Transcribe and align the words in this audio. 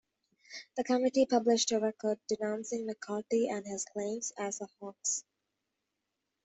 The 0.77 0.83
committee 0.83 1.27
published 1.27 1.71
a 1.71 1.79
report 1.79 2.17
denouncing 2.27 2.87
McCarthy 2.87 3.49
and 3.49 3.67
his 3.67 3.85
claims 3.85 4.33
as 4.35 4.59
a 4.59 4.67
hoax. 4.79 5.23